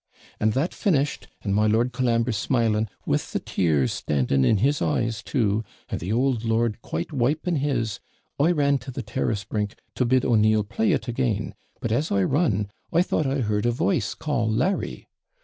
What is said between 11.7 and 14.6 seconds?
but as I run, I thought I heard a voice call